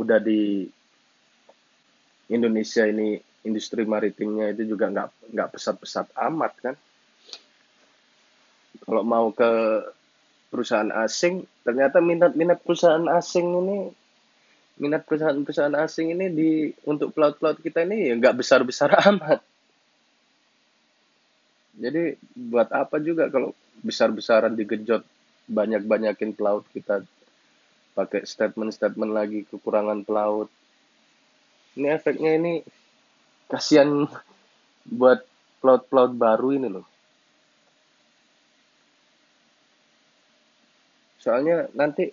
udah 0.00 0.16
di 0.16 0.64
Indonesia 2.32 2.88
ini 2.88 3.20
industri 3.44 3.84
maritimnya 3.84 4.56
itu 4.56 4.72
juga 4.72 4.88
nggak 4.88 5.36
nggak 5.36 5.50
pesat-pesat 5.52 6.16
amat 6.32 6.52
kan. 6.64 6.76
Kalau 8.84 9.04
mau 9.04 9.28
ke 9.28 9.50
perusahaan 10.54 10.94
asing 11.02 11.42
ternyata 11.66 11.98
minat-minat 11.98 12.62
perusahaan 12.62 13.02
asing 13.10 13.50
ini 13.58 13.90
minat 14.78 15.02
perusahaan-perusahaan 15.02 15.74
asing 15.82 16.14
ini 16.14 16.26
di 16.30 16.50
untuk 16.86 17.10
pelaut-pelaut 17.10 17.58
kita 17.58 17.82
ini 17.82 18.10
ya 18.10 18.14
nggak 18.14 18.38
besar-besar 18.38 18.94
amat. 19.10 19.42
Jadi 21.74 22.14
buat 22.38 22.70
apa 22.70 23.02
juga 23.02 23.26
kalau 23.34 23.50
besar-besaran 23.82 24.54
digejot 24.54 25.02
banyak-banyakin 25.50 26.38
pelaut 26.38 26.62
kita 26.70 27.02
pakai 27.98 28.22
statement-statement 28.22 29.10
lagi 29.10 29.42
kekurangan 29.50 30.06
pelaut. 30.06 30.46
Ini 31.74 31.90
efeknya 31.90 32.38
ini 32.38 32.62
kasihan 33.50 34.06
buat 34.98 35.22
pelaut-pelaut 35.58 36.14
baru 36.14 36.54
ini 36.54 36.70
loh 36.70 36.93
soalnya 41.24 41.72
nanti 41.72 42.12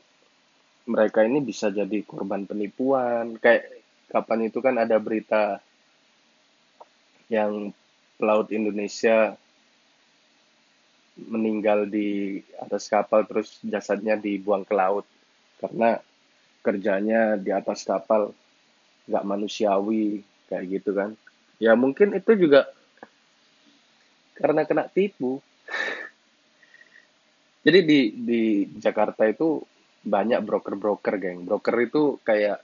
mereka 0.87 1.27
ini 1.27 1.43
bisa 1.43 1.67
jadi 1.67 1.99
korban 2.07 2.47
penipuan. 2.47 3.35
Kayak 3.35 3.67
kapan 4.07 4.47
itu 4.47 4.63
kan 4.63 4.79
ada 4.79 4.95
berita 5.03 5.59
yang 7.27 7.75
pelaut 8.15 8.47
Indonesia 8.55 9.35
meninggal 11.19 11.91
di 11.91 12.39
atas 12.55 12.87
kapal 12.87 13.27
terus 13.27 13.59
jasadnya 13.59 14.15
dibuang 14.15 14.63
ke 14.63 14.71
laut. 14.71 15.03
Karena 15.59 15.99
kerjanya 16.63 17.35
di 17.35 17.51
atas 17.51 17.83
kapal 17.83 18.31
nggak 19.11 19.27
manusiawi 19.27 20.23
kayak 20.47 20.65
gitu 20.79 20.95
kan. 20.95 21.19
Ya 21.59 21.75
mungkin 21.75 22.15
itu 22.15 22.31
juga 22.39 22.71
karena 24.39 24.65
kena 24.65 24.87
tipu 24.89 25.43
jadi 27.61 27.79
di 27.85 27.99
di 28.17 28.41
Jakarta 28.81 29.25
itu 29.29 29.61
banyak 30.01 30.41
broker-broker, 30.41 31.15
geng. 31.21 31.45
Broker 31.45 31.75
itu 31.77 32.17
kayak 32.25 32.57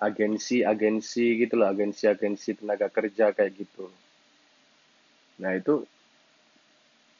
agensi-agensi 0.00 1.44
gitu 1.44 1.60
loh, 1.60 1.68
agensi-agensi 1.68 2.64
tenaga 2.64 2.88
kerja 2.88 3.36
kayak 3.36 3.52
gitu. 3.52 3.92
Nah, 5.44 5.52
itu 5.52 5.84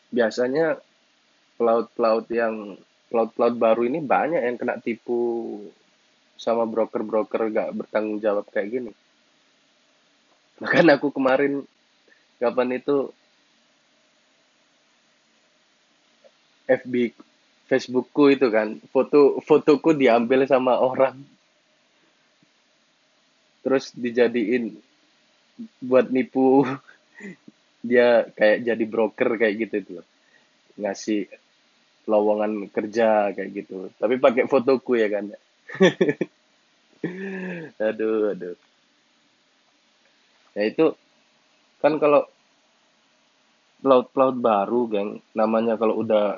biasanya 0.08 0.80
pelaut-pelaut 1.60 2.24
yang 2.32 2.80
pelaut-pelaut 3.12 3.56
baru 3.60 3.84
ini 3.84 4.00
banyak 4.00 4.40
yang 4.40 4.56
kena 4.56 4.80
tipu 4.80 5.60
sama 6.40 6.64
broker-broker 6.64 7.52
gak 7.52 7.76
bertanggung 7.76 8.16
jawab 8.16 8.48
kayak 8.48 8.80
gini. 8.80 8.92
Bahkan 10.56 10.88
aku 10.88 11.12
kemarin 11.12 11.68
kapan 12.40 12.80
itu 12.80 13.12
FB 16.70 16.94
Facebookku 17.66 18.34
itu 18.34 18.46
kan 18.50 18.78
foto 18.90 19.38
fotoku 19.42 19.94
diambil 19.94 20.46
sama 20.46 20.78
orang. 20.78 21.18
Terus 23.62 23.94
dijadiin 23.94 24.78
buat 25.82 26.10
nipu. 26.10 26.66
Dia 27.90 28.28
kayak 28.36 28.58
jadi 28.68 28.84
broker 28.84 29.40
kayak 29.40 29.54
gitu 29.56 29.74
itu 29.80 29.94
ngasih 30.76 31.32
lowongan 32.04 32.68
kerja 32.68 33.32
kayak 33.32 33.50
gitu. 33.64 33.88
Tapi 33.96 34.20
pakai 34.20 34.44
fotoku 34.50 35.00
ya 35.00 35.08
kan. 35.08 35.30
Aduh 37.80 38.36
aduh. 38.36 38.56
Ya 40.52 40.62
itu 40.68 40.92
kan 41.80 41.96
kalau 41.96 42.28
pelaut-pelaut 43.80 44.36
baru 44.36 44.80
geng 44.92 45.10
namanya 45.32 45.80
kalau 45.80 46.04
udah 46.04 46.36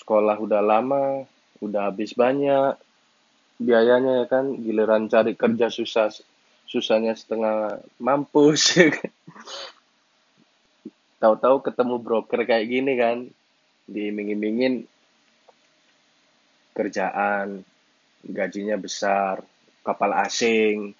sekolah 0.00 0.40
udah 0.40 0.64
lama 0.64 1.28
udah 1.60 1.92
habis 1.92 2.16
banyak 2.16 2.72
biayanya 3.60 4.24
ya 4.24 4.26
kan 4.26 4.56
giliran 4.56 5.12
cari 5.12 5.36
kerja 5.36 5.68
susah 5.68 6.08
susahnya 6.70 7.18
setengah 7.18 7.82
mampus. 7.98 8.78
Tahu-tahu 11.20 11.56
ketemu 11.66 11.94
broker 12.00 12.46
kayak 12.46 12.70
gini 12.70 12.94
kan 12.96 13.26
diiming-imingin 13.90 14.86
kerjaan 16.72 17.66
gajinya 18.24 18.78
besar 18.78 19.42
kapal 19.82 20.14
asing. 20.14 20.94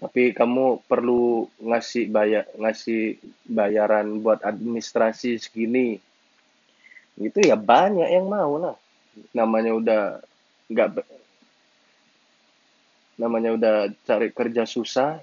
Tapi 0.00 0.32
kamu 0.32 0.80
perlu 0.88 1.44
ngasih 1.60 2.08
bayar 2.08 2.48
ngasih 2.56 3.20
bayaran 3.44 4.24
buat 4.24 4.40
administrasi 4.40 5.36
segini 5.36 6.00
itu 7.18 7.38
ya 7.46 7.54
banyak 7.54 8.10
yang 8.10 8.26
mau 8.26 8.58
lah. 8.58 8.76
Namanya 9.30 9.72
udah 9.78 10.02
nggak 10.66 10.88
namanya 13.14 13.54
udah 13.54 13.74
cari 14.02 14.34
kerja 14.34 14.66
susah. 14.66 15.22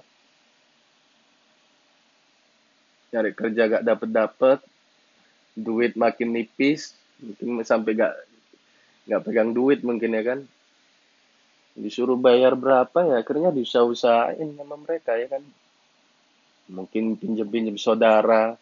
Cari 3.12 3.36
kerja 3.36 3.68
gak 3.68 3.84
dapet 3.84 4.08
dapet 4.08 4.58
duit 5.52 5.92
makin 6.00 6.32
nipis. 6.32 6.96
Mungkin 7.20 7.60
sampai 7.60 7.92
gak 7.92 8.14
nggak 9.04 9.22
pegang 9.28 9.52
duit 9.52 9.84
mungkin 9.84 10.16
ya 10.16 10.22
kan. 10.24 10.40
Disuruh 11.76 12.16
bayar 12.16 12.56
berapa 12.56 13.04
ya 13.04 13.20
akhirnya 13.20 13.52
diusah-usahain 13.52 14.56
sama 14.56 14.80
mereka 14.80 15.20
ya 15.20 15.28
kan. 15.28 15.44
Mungkin 16.72 17.20
pinjem-pinjem 17.20 17.76
saudara 17.76 18.56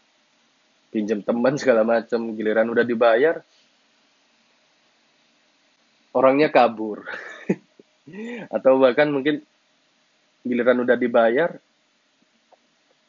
pinjem 0.90 1.22
teman 1.22 1.54
segala 1.54 1.86
macam 1.86 2.34
giliran 2.34 2.66
udah 2.66 2.82
dibayar 2.82 3.38
orangnya 6.10 6.50
kabur. 6.50 7.06
Atau 8.54 8.82
bahkan 8.82 9.10
mungkin 9.10 9.42
giliran 10.42 10.82
udah 10.82 10.98
dibayar 10.98 11.50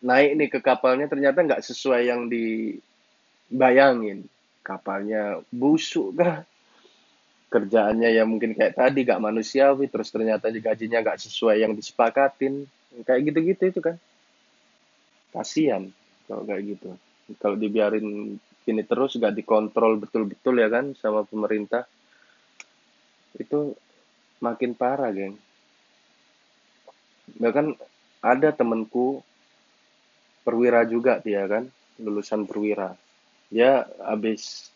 naik 0.01 0.31
nih 0.33 0.49
ke 0.49 0.59
kapalnya 0.61 1.05
ternyata 1.09 1.41
nggak 1.41 1.65
sesuai 1.65 2.01
yang 2.09 2.29
dibayangin. 2.29 4.25
Kapalnya 4.61 5.41
busuk 5.49 6.21
kah? 6.21 6.45
Kerjaannya 7.51 8.15
ya 8.15 8.23
mungkin 8.23 8.55
kayak 8.55 8.79
tadi 8.79 9.03
gak 9.03 9.19
manusiawi 9.19 9.91
terus 9.91 10.07
ternyata 10.07 10.47
gajinya 10.47 11.03
gak 11.03 11.19
sesuai 11.19 11.65
yang 11.65 11.75
disepakatin. 11.75 12.63
Kayak 13.03 13.27
gitu-gitu 13.27 13.63
itu 13.75 13.79
kan. 13.83 13.99
Kasihan 15.35 15.91
kalau 16.29 16.47
kayak 16.47 16.77
gitu 16.77 16.95
kalau 17.39 17.55
dibiarin 17.55 18.35
ini 18.67 18.83
terus 18.85 19.17
gak 19.17 19.33
dikontrol 19.33 19.97
betul-betul 19.97 20.59
ya 20.59 20.69
kan 20.69 20.93
sama 20.97 21.25
pemerintah 21.25 21.85
itu 23.37 23.73
makin 24.41 24.73
parah 24.75 25.13
geng. 25.13 25.37
Bahkan 27.37 27.77
ada 28.21 28.49
temenku 28.51 29.23
perwira 30.41 30.83
juga 30.83 31.21
dia 31.21 31.45
kan 31.47 31.69
lulusan 32.01 32.49
perwira. 32.49 32.97
Dia 33.47 33.85
habis 34.01 34.69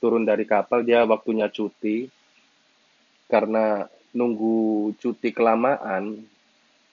turun 0.00 0.24
dari 0.24 0.48
kapal 0.48 0.82
dia 0.82 1.04
waktunya 1.04 1.46
cuti. 1.52 2.08
Karena 3.24 3.84
nunggu 4.14 4.92
cuti 5.00 5.32
kelamaan 5.32 6.22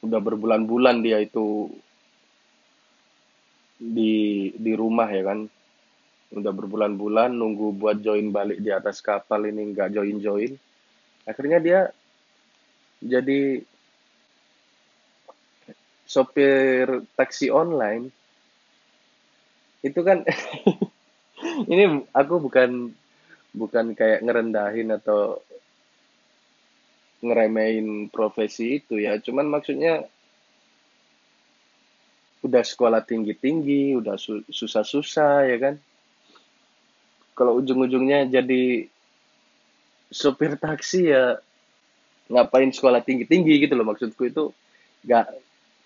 udah 0.01 0.19
berbulan-bulan 0.19 1.05
dia 1.05 1.21
itu 1.21 1.69
di 3.81 4.53
di 4.53 4.71
rumah 4.77 5.09
ya 5.09 5.25
kan. 5.25 5.49
Udah 6.31 6.53
berbulan-bulan 6.53 7.33
nunggu 7.33 7.75
buat 7.75 7.97
join 7.99 8.29
balik 8.29 8.61
di 8.61 8.69
atas 8.71 9.01
kapal 9.01 9.49
ini 9.49 9.73
nggak 9.73 9.97
join 9.97 10.21
join 10.21 10.53
akhirnya 11.25 11.59
dia 11.61 11.79
jadi 13.01 13.61
sopir 16.05 16.85
taksi 17.17 17.49
online. 17.49 18.13
Itu 19.81 20.05
kan 20.05 20.21
ini 21.71 22.05
aku 22.13 22.35
bukan 22.37 22.93
bukan 23.51 23.97
kayak 23.97 24.21
ngerendahin 24.21 24.93
atau 24.93 25.41
ngeremehin 27.25 28.11
profesi 28.13 28.81
itu 28.81 29.01
ya. 29.01 29.17
Cuman 29.17 29.49
maksudnya 29.49 30.05
udah 32.41 32.63
sekolah 32.65 33.06
tinggi-tinggi 33.06 33.93
udah 34.01 34.17
su 34.17 34.41
susah-susah 34.49 35.45
ya 35.45 35.58
kan? 35.62 35.75
Kalau 37.38 37.62
ujung-ujungnya 37.62 38.27
jadi 38.27 38.89
sopir 40.12 40.58
taksi 40.58 41.13
ya 41.13 41.38
ngapain 42.27 42.73
sekolah 42.73 42.99
tinggi-tinggi 43.06 43.62
gitu 43.63 43.73
loh 43.77 43.88
maksudku 43.88 44.27
itu 44.27 44.51
nggak 45.08 45.25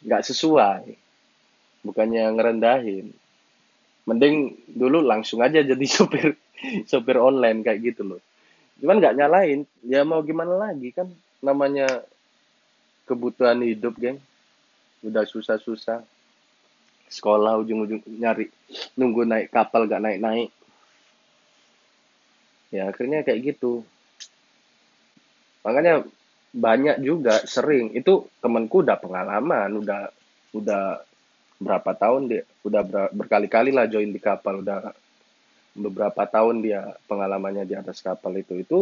nggak 0.08 0.22
sesuai 0.26 0.96
bukannya 1.84 2.24
ngerendahin. 2.34 3.12
Mending 4.06 4.56
dulu 4.70 5.04
langsung 5.04 5.44
aja 5.44 5.60
jadi 5.60 5.86
sopir 5.96 6.39
sopir 6.88 7.20
online 7.20 7.62
kayak 7.68 7.94
gitu 7.94 8.15
loh. 8.15 8.22
Cuman 8.80 9.04
nggak 9.04 9.15
nyalain 9.20 9.68
ya 9.84 10.08
mau 10.08 10.24
gimana 10.24 10.72
lagi 10.72 10.96
kan 10.96 11.12
namanya 11.44 11.86
kebutuhan 13.04 13.60
hidup 13.60 14.00
geng. 14.00 14.24
Udah 15.06 15.28
susah-susah 15.28 16.14
sekolah 17.10 17.62
ujung-ujung 17.62 18.02
nyari 18.20 18.50
nunggu 18.98 19.24
naik 19.26 19.48
kapal 19.54 19.86
gak 19.86 20.02
naik-naik. 20.02 20.50
Ya 22.74 22.89
akhirnya 22.91 23.22
kayak 23.22 23.56
gitu. 23.56 23.86
Makanya 25.63 26.06
banyak 26.56 27.02
juga 27.02 27.44
sering. 27.46 27.94
Itu 27.94 28.30
temanku 28.41 28.84
udah 28.84 28.98
pengalaman 29.00 29.70
udah 29.80 30.12
udah 30.56 30.84
berapa 31.56 31.91
tahun 31.96 32.28
dia 32.28 32.44
udah 32.68 33.12
berkali-kali 33.15 33.72
lah 33.72 33.88
join 33.88 34.12
di 34.12 34.20
kapal. 34.20 34.65
Udah 34.65 34.91
beberapa 35.76 36.24
tahun 36.28 36.63
dia 36.63 36.96
pengalamannya 37.08 37.63
di 37.68 37.76
atas 37.78 38.04
kapal 38.04 38.36
itu. 38.36 38.60
Itu 38.60 38.80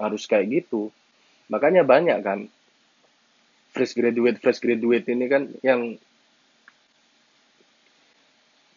harus 0.00 0.24
kayak 0.24 0.64
gitu. 0.64 0.88
Makanya 1.52 1.86
banyak 1.86 2.18
kan 2.24 2.48
fresh 3.76 3.92
graduate 3.92 4.40
fresh 4.40 4.64
graduate 4.64 5.04
ini 5.12 5.28
kan 5.28 5.52
yang 5.60 6.00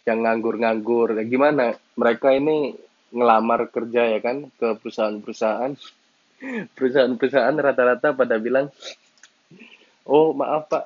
yang 0.09 0.25
nganggur-nganggur. 0.25 1.13
Gimana? 1.29 1.77
Mereka 1.93 2.33
ini 2.33 2.73
ngelamar 3.13 3.69
kerja 3.69 4.17
ya 4.17 4.19
kan 4.21 4.49
ke 4.57 4.73
perusahaan-perusahaan. 4.81 5.77
Perusahaan-perusahaan 6.75 7.55
rata-rata 7.55 8.17
pada 8.17 8.41
bilang 8.41 8.73
oh 10.09 10.33
maaf 10.33 10.65
pak. 10.65 10.85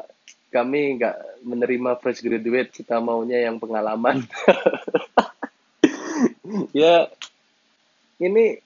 Kami 0.53 1.01
nggak 1.01 1.41
menerima 1.47 1.97
fresh 1.97 2.21
graduate. 2.21 2.69
Kita 2.69 3.01
maunya 3.01 3.41
yang 3.47 3.57
pengalaman. 3.57 4.21
Ya 6.73 7.09
ini 8.21 8.61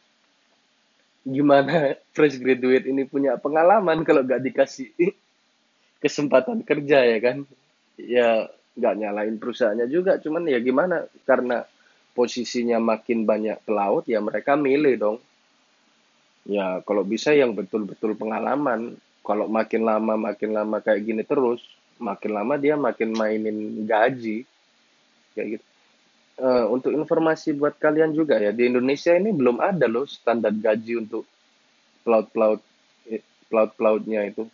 gimana 1.28 1.96
fresh 2.12 2.40
graduate 2.40 2.88
ini 2.88 3.04
punya 3.08 3.36
pengalaman 3.36 4.04
kalau 4.08 4.24
nggak 4.24 4.44
dikasih 4.44 4.92
kesempatan 6.04 6.64
kerja 6.68 7.04
ya 7.04 7.18
kan? 7.24 7.38
Ya 7.96 8.52
nggak 8.78 8.94
nyalain 8.94 9.36
perusahaannya 9.42 9.90
juga 9.90 10.22
cuman 10.22 10.46
ya 10.46 10.62
gimana? 10.62 11.10
Karena 11.26 11.66
posisinya 12.14 12.78
makin 12.78 13.26
banyak 13.26 13.66
pelaut 13.66 14.06
ya 14.06 14.22
mereka 14.22 14.54
milih 14.54 14.96
dong. 14.98 15.18
Ya 16.48 16.80
kalau 16.86 17.02
bisa 17.02 17.34
yang 17.34 17.58
betul-betul 17.58 18.14
pengalaman. 18.14 18.96
Kalau 19.26 19.52
makin 19.52 19.84
lama 19.84 20.16
makin 20.16 20.56
lama 20.56 20.80
kayak 20.80 21.04
gini 21.04 21.24
terus 21.28 21.60
makin 22.00 22.32
lama 22.32 22.56
dia 22.56 22.78
makin 22.80 23.12
mainin 23.12 23.84
gaji. 23.84 24.46
Kayak 25.34 25.60
gitu. 25.60 25.66
Uh, 26.38 26.70
untuk 26.70 26.94
informasi 26.94 27.58
buat 27.58 27.82
kalian 27.82 28.14
juga 28.14 28.38
ya 28.38 28.54
di 28.54 28.70
Indonesia 28.70 29.10
ini 29.10 29.34
belum 29.34 29.58
ada 29.58 29.90
loh 29.90 30.06
standar 30.06 30.54
gaji 30.54 31.02
untuk 31.02 31.26
pelaut-pelaut 32.06 32.62
eh, 33.10 33.26
pelaut-pelautnya 33.50 34.22
itu. 34.30 34.46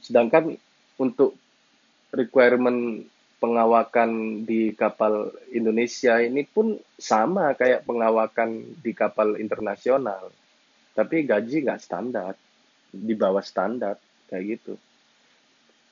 Sedangkan 0.00 0.56
untuk 0.96 1.41
requirement 2.12 3.08
pengawakan 3.42 4.44
di 4.46 4.70
kapal 4.78 5.34
Indonesia 5.50 6.22
ini 6.22 6.46
pun 6.46 6.78
sama 6.94 7.58
kayak 7.58 7.82
pengawakan 7.82 8.78
di 8.78 8.94
kapal 8.94 9.34
internasional, 9.40 10.30
tapi 10.94 11.26
gaji 11.26 11.66
nggak 11.66 11.82
standar. 11.82 12.34
di 12.92 13.16
bawah 13.16 13.40
standar 13.40 13.96
kayak 14.28 14.44
gitu. 14.60 14.76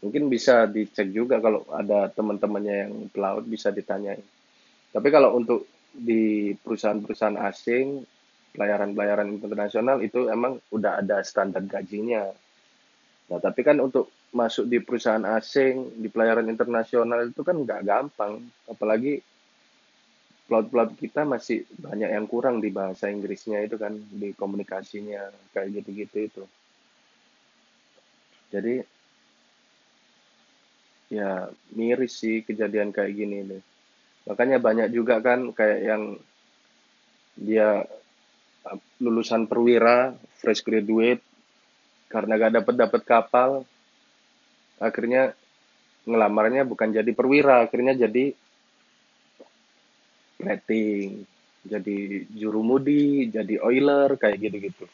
Mungkin 0.05 0.29
bisa 0.29 0.69
dicek 0.69 1.09
juga 1.17 1.41
kalau 1.41 1.65
ada 1.73 2.13
teman-temannya 2.13 2.77
yang 2.77 2.93
pelaut 3.09 3.41
bisa 3.49 3.73
ditanyain. 3.73 4.21
Tapi 4.93 5.09
kalau 5.09 5.33
untuk 5.33 5.65
di 5.97 6.53
perusahaan-perusahaan 6.61 7.41
asing 7.41 8.05
pelayaran-pelayaran 8.53 9.33
internasional 9.33 10.05
itu 10.05 10.29
emang 10.29 10.61
udah 10.69 11.01
ada 11.01 11.25
standar 11.25 11.65
gajinya. 11.65 12.29
Nah 13.33 13.39
tapi 13.41 13.65
kan 13.65 13.81
untuk 13.81 14.13
masuk 14.31 14.71
di 14.71 14.79
perusahaan 14.79 15.23
asing 15.37 15.99
di 15.99 16.07
pelayaran 16.07 16.47
internasional 16.47 17.27
itu 17.27 17.43
kan 17.43 17.57
nggak 17.59 17.83
gampang. 17.83 18.43
Apalagi 18.71 19.19
pelaut-pelaut 20.47 20.95
kita 20.99 21.23
masih 21.23 21.67
banyak 21.79 22.11
yang 22.11 22.27
kurang 22.27 22.59
di 22.59 22.75
bahasa 22.75 23.07
Inggrisnya 23.11 23.63
itu 23.63 23.79
kan 23.79 23.95
di 23.95 24.35
komunikasinya 24.35 25.31
kayak 25.55 25.83
gitu-gitu 25.83 26.17
itu. 26.27 26.45
Jadi 28.51 28.75
ya 31.11 31.51
miris 31.75 32.23
sih 32.23 32.47
kejadian 32.47 32.95
kayak 32.95 33.13
gini 33.19 33.43
nih 33.43 33.63
makanya 34.31 34.63
banyak 34.63 34.89
juga 34.95 35.19
kan 35.19 35.51
kayak 35.51 35.81
yang 35.83 36.03
dia 37.35 37.83
lulusan 39.03 39.51
perwira 39.51 40.15
fresh 40.39 40.63
graduate 40.63 41.19
karena 42.07 42.39
gak 42.39 42.63
dapat 42.63 42.75
dapat 42.79 43.03
kapal 43.03 43.51
akhirnya 44.81 45.37
ngelamarnya 46.09 46.65
bukan 46.65 46.91
jadi 46.91 47.11
perwira 47.13 47.63
akhirnya 47.69 47.95
jadi 48.09 48.33
rating 50.41 51.29
jadi 51.61 51.97
juru 52.33 52.65
mudi 52.65 53.29
jadi 53.29 53.61
oiler 53.61 54.17
kayak 54.17 54.41
gitu 54.41 54.57
gitu 54.59 54.85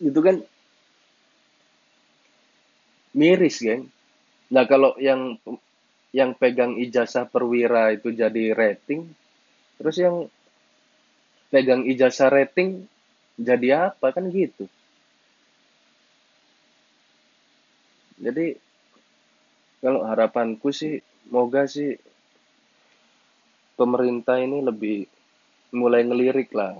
itu 0.00 0.20
kan 0.24 0.40
miris 3.14 3.60
kan 3.60 3.84
Nah, 4.54 4.64
kalau 4.70 4.94
yang 5.02 5.34
yang 6.14 6.30
pegang 6.38 6.78
ijazah 6.78 7.26
perwira 7.26 7.90
itu 7.90 8.14
jadi 8.14 8.54
rating, 8.54 9.08
terus 9.80 9.96
yang 9.98 10.30
pegang 11.48 11.82
ijazah 11.88 12.30
rating 12.30 12.86
jadi 13.34 13.90
apa? 13.90 14.14
Kan 14.14 14.30
gitu. 14.30 14.70
Jadi 18.24 18.56
kalau 19.84 20.00
harapanku 20.08 20.72
sih, 20.72 20.96
moga 21.28 21.68
sih 21.68 21.92
pemerintah 23.76 24.40
ini 24.40 24.64
lebih 24.64 25.04
mulai 25.76 26.08
ngelirik 26.08 26.48
lah, 26.56 26.72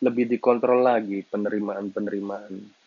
lebih 0.00 0.24
dikontrol 0.24 0.80
lagi 0.80 1.20
penerimaan-penerimaan 1.28 2.80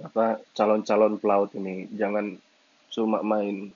apa 0.00 0.42
calon-calon 0.56 1.22
pelaut 1.22 1.54
ini. 1.54 1.86
Jangan 1.94 2.34
cuma 2.90 3.22
main 3.22 3.70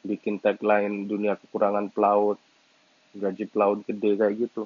bikin 0.00 0.40
tagline 0.40 1.04
dunia 1.04 1.36
kekurangan 1.36 1.92
pelaut 1.92 2.40
gaji 3.12 3.44
pelaut 3.44 3.84
gede 3.84 4.16
kayak 4.16 4.48
gitu. 4.48 4.64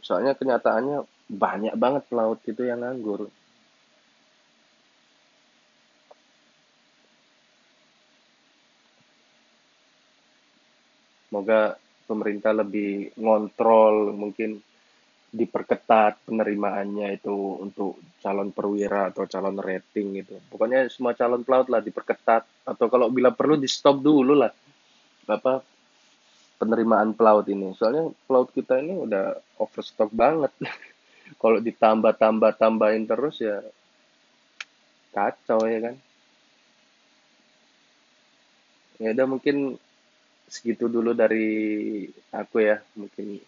Soalnya 0.00 0.32
kenyataannya 0.32 1.04
banyak 1.28 1.74
banget 1.76 2.08
pelaut 2.08 2.40
itu 2.48 2.64
yang 2.64 2.80
nganggur 2.80 3.28
semoga 11.30 11.78
pemerintah 12.10 12.50
lebih 12.50 13.14
ngontrol 13.14 14.10
mungkin 14.10 14.58
diperketat 15.30 16.26
penerimaannya 16.26 17.22
itu 17.22 17.62
untuk 17.62 18.02
calon 18.18 18.50
perwira 18.50 19.14
atau 19.14 19.30
calon 19.30 19.62
rating 19.62 20.18
gitu. 20.18 20.42
Pokoknya 20.50 20.90
semua 20.90 21.14
calon 21.14 21.46
pelaut 21.46 21.70
lah 21.70 21.78
diperketat 21.78 22.66
atau 22.66 22.86
kalau 22.90 23.06
bila 23.14 23.30
perlu 23.30 23.54
di 23.54 23.70
stop 23.70 24.02
dulu 24.02 24.34
lah 24.34 24.50
apa 25.30 25.62
penerimaan 26.58 27.14
pelaut 27.14 27.46
ini. 27.46 27.70
Soalnya 27.78 28.10
pelaut 28.26 28.50
kita 28.50 28.82
ini 28.82 29.06
udah 29.06 29.38
overstock 29.62 30.10
banget. 30.10 30.50
kalau 31.40 31.62
ditambah-tambah 31.62 32.58
tambahin 32.58 33.06
terus 33.06 33.38
ya 33.38 33.62
kacau 35.14 35.62
ya 35.62 35.78
kan. 35.78 35.94
Ya 38.98 39.14
udah 39.14 39.26
mungkin 39.30 39.78
segitu 40.50 40.90
dulu 40.90 41.14
dari 41.14 42.10
aku 42.34 42.56
ya. 42.60 42.82
Mungkin 42.98 43.38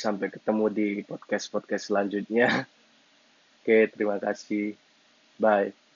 Sampai 0.00 0.32
ketemu 0.32 0.72
di 0.72 0.88
podcast-podcast 1.04 1.92
selanjutnya. 1.92 2.64
Oke, 3.60 3.84
terima 3.92 4.16
kasih. 4.16 4.72
Bye. 5.36 5.89